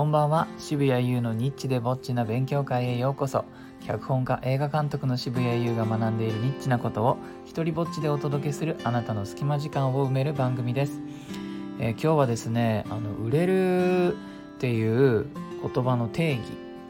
[0.00, 0.48] こんばんは。
[0.56, 3.44] 渋谷優のニッチでぼっちな勉強会へようこそ。
[3.86, 11.02] 脚本家映画監督の渋谷優が学んでいるニッチなことを一人ぼっちでお届けするあなたの隙間時間を埋める番組です、
[11.78, 14.16] えー、今日はですねあの売れるっ
[14.58, 15.26] ていう
[15.62, 16.44] 言葉の定義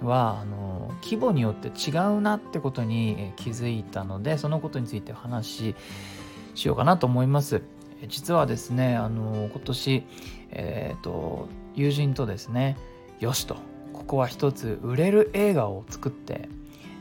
[0.00, 5.74] はあの規模によって違うなってことに気づいたのでそのことについてお話し
[6.54, 7.60] しようかなと思います。
[8.08, 10.06] 実はですねあの今年
[10.52, 12.76] え、ー、と友人とですね
[13.20, 13.56] よしと。
[13.92, 16.48] ここは一つ売れる映画を作って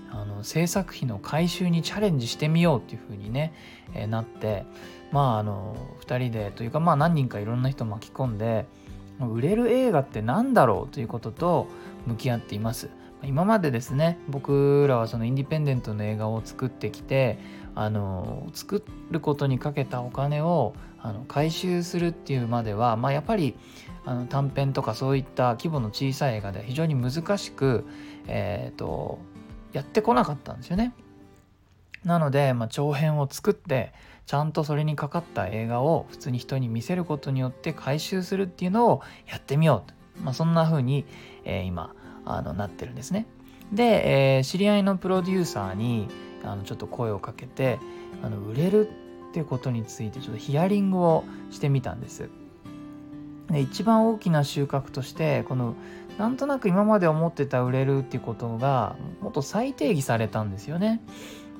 [0.09, 3.53] あの制作費の回収にチャレンジしてみようっていうふうにね、
[3.93, 4.63] えー、なって
[5.11, 8.65] まああの2人でというかまあ何人かいろんな人巻き込んで
[9.19, 11.67] 売れる映画って何だろうということと
[12.05, 12.89] 向き合っています。
[13.25, 17.39] 今までですね僕らはそのインディペンデントの映画を作ってきて
[17.75, 23.55] あの作ることにかけたお金をあの回収するっていうまでは、まあ、やっぱり
[24.05, 27.85] あの短編とかそういった規模の小さい映画では非常に難しく、
[28.27, 29.19] えーと、
[29.71, 30.93] やってこなかったんですよね。
[32.03, 33.93] なので、まあ、長編を作って
[34.25, 41.05] ちゃんとそれにかかった映画を普通に人に見せることによって回収するっていうのをやってみようと、まあ、そんな風に、
[41.45, 43.25] えー、今あのなってるんですね。
[43.71, 46.07] で、えー、知り合いのプロデューサーに
[46.43, 47.79] あのちょっと声をかけて
[48.21, 48.89] あの売れる
[49.29, 52.29] っていうことについてちょっとヒアリングをしてみたんです。
[53.49, 55.75] で一番大きな収穫としてこの
[56.17, 61.01] なんとなく今まで思ってた売れるっていうことがもっと再定義されたんですよね。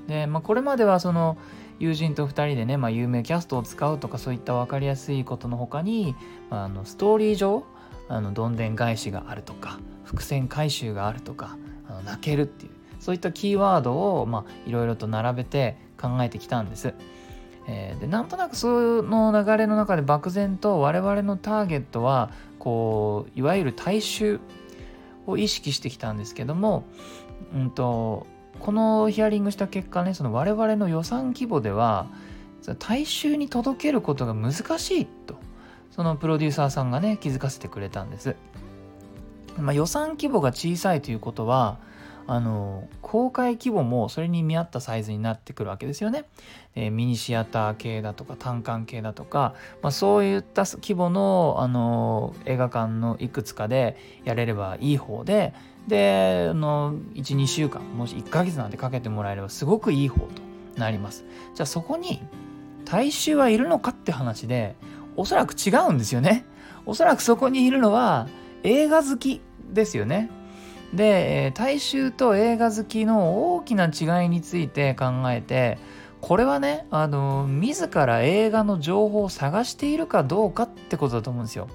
[0.07, 1.37] で、まあ、これまではその
[1.79, 6.15] 友人と2人でね、まあ、有名キャストを使うとかそういった分かりやすいことの他に、
[6.49, 7.63] まあ、あのストーリー上
[8.09, 16.93] あのどんでん返しがあるとか伏線回収があるとかあの泣けるっていうそういったキーワードをまあいろいろと並べて考えてきたんです。
[17.67, 24.39] えー、でなんとなくその流れの中で漠然と我々のターゲットはこういわゆる大衆
[25.25, 26.83] を意識してきたんですけども、
[27.55, 28.27] うんと、
[28.59, 32.07] このヒアリングした結果ねその我々の予算規模では
[32.79, 35.35] 大衆に届けることが難しいと
[35.95, 38.35] そのプロデューサーさんがね気づかせてくれたんです。
[39.59, 41.77] まあ、予算規模が小さいということは
[42.25, 46.25] あの公開規模もそれに見合ったサイズになってくるわけですよね。
[46.75, 49.53] えー、ミニシアター系だとか単館系だとか、
[49.83, 55.53] まあ、そういった規模のあの映画館のいくつかでやれればいい方で
[55.87, 60.41] であの12週間もし1ヶ月なんてかけてもらえればすごくいい方と
[60.77, 61.25] なります。
[61.53, 62.21] じゃあそこに
[62.85, 64.75] 大衆はいるのかって話で
[65.15, 66.45] おそらく違うんですよね。
[66.85, 68.27] おそらくそこにいるのは
[68.63, 69.41] 映画好き
[69.71, 70.29] ですよね。
[70.93, 75.79] で大衆と映画好きの大きな違いについて考えて
[76.21, 81.67] これはねあの自ら映画の情報を探しているかどうかってことだと思うんですよ。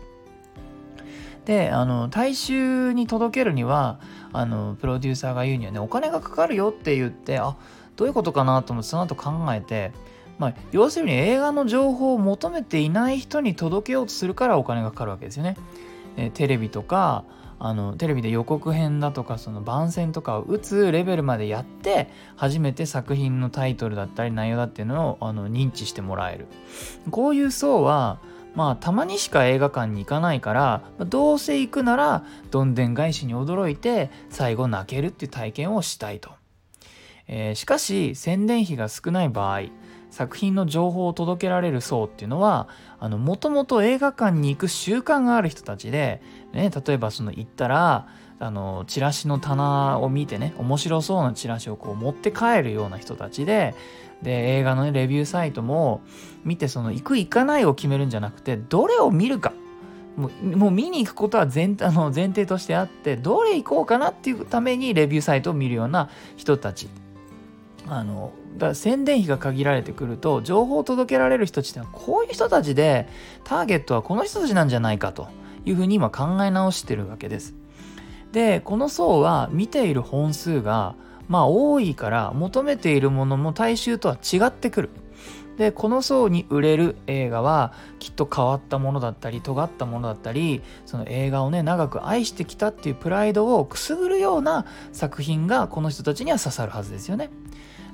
[1.44, 4.00] であの大衆に届けるには
[4.32, 7.56] あのプロデューサーが言うにはねお金がかかるよって言ってあ
[7.96, 9.92] どういうことかなと思ってその後考えて
[10.38, 15.56] まあ、要するに映画の情報を求めていない人に届けようとするからお金がかかるわけですよね。
[16.16, 17.24] えテレビとか
[17.60, 26.46] あのテレビで予告編だとかその番宣とかを打つレベルまでやって初めて作品のタイトルだったり内容だっていうのをあの認知してもらえる
[27.10, 28.20] こういう層は
[28.54, 36.30] まあたまにしか映画館に行かないからどうせ行くならどんでん返しに驚いて最後泣けるっていう体験をしたいと、
[37.26, 39.62] えー、しかし宣伝費が少ない場合
[40.10, 42.68] 作品の情報を届けられる層っていうのは
[43.00, 48.08] もともと映画館に行く習慣がある人たちで、ね、例えばその行ったら
[48.40, 53.74] あのチラシの棚を見てね面白そうなチラシをこう持って帰るような人たちで
[54.22, 56.02] で映画の、ね、レビューサイトも
[56.44, 59.52] 見てその行く行かないを決めるんじゃなくてどれを見るか。
[60.16, 66.88] もうもう見に行くことは前あの前提としてあってどれ行こうかなっていうためにレビューサイトを見るような人たち。
[67.90, 73.08] あのだ宣伝費が限られてくると情報を届けられる人たちってのはこういう人たちで
[73.44, 75.28] ターゲットはこの人たちなんじゃないかと
[75.64, 77.54] いうふうに今考え直してるわけです。
[78.32, 80.94] でこの層は見ている本数が
[81.28, 84.90] まあ多いから求めているものも大衆とは違ってくる。
[85.56, 97.30] でこの層に売れる映画はきっと変わったものだったり尖ったものだったりその映画をね長く愛してきたっていうプライドをくすぐるような作品がこの人たちには刺さるはずですよね。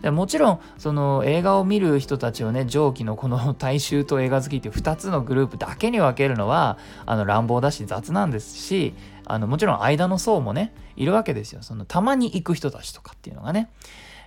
[0.04, 8.92] でもちろんその映画を見る人たちをね上記のこの大衆と映画好きっていう2つのグループだけに分けるのはあの乱暴だし雑なんですし
[9.24, 13.70] あのもちろん間の層もねいるわけですよそのたまに行く人たちとかっていうのがね。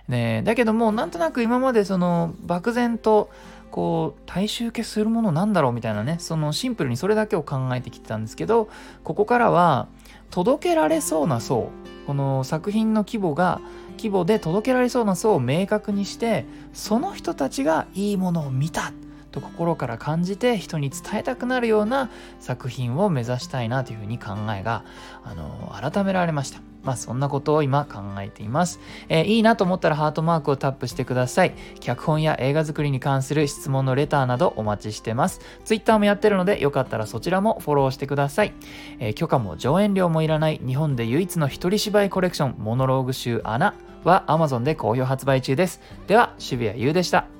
[0.08, 3.30] ねだけどもなんとなく今までその漠然と
[3.70, 8.68] こう大衆受けするものなんだろうみたいなねそのシンプルにそれだけを考えてきてたんですけど
[9.04, 9.86] ここからは
[10.30, 11.70] 届けられそうな層
[12.08, 13.60] この作品の規模が
[13.98, 18.94] 規模で届けられそうな層を明確にしてその人たちがいいものを見た
[19.30, 22.08] と心から感じて人に伝えたくなるような
[22.40, 24.84] 作品を目指したいなというふうに考えが
[25.22, 26.67] あの改められました。
[26.82, 31.54] まあそんなことを今考えています、えー、いいなと思ったらハートマークをタップしてください。
[31.80, 35.40] 脚本や映画作りに関する質問のレターなどお待ちしてます。
[35.64, 38.52] Twitter もやってるのでよかったらそちらもフォローしてください。
[38.98, 43.74] えー、許可も上演料もいらない日本で唯一の一人芝居コレクションモノローグ集穴
[44.04, 45.80] は Amazon で好評発売中です。
[46.06, 47.37] では渋谷優でした。